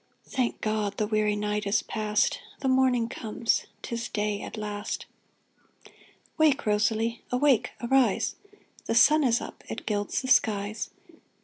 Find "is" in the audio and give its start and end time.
1.67-1.83, 9.23-9.41